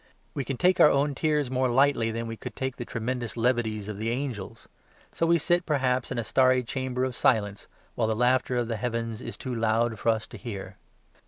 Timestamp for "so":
5.11-5.27